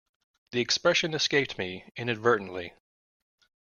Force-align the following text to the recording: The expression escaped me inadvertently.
The 0.51 0.61
expression 0.61 1.13
escaped 1.13 1.59
me 1.59 1.85
inadvertently. 1.95 2.73